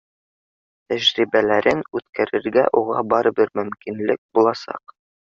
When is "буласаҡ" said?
4.39-4.97